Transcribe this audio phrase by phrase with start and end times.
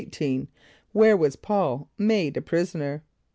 [0.49, 3.03] = Where was P[a:]ul made a prisoner?